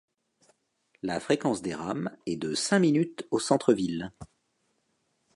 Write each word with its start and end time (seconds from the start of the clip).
La 1.03 1.19
fréquence 1.19 1.61
des 1.61 1.75
rames 1.75 2.09
est 2.25 2.35
de 2.35 2.55
cinq 2.55 2.79
minutes 2.79 3.27
au 3.29 3.37
centre 3.37 3.71
ville. 3.71 4.11